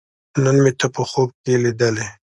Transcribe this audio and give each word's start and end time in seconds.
نن 0.43 0.55
مې 0.63 0.71
ته 0.79 0.87
په 0.95 1.01
خوب 1.09 1.29
کې 1.43 1.53
لیدلې 1.63 2.07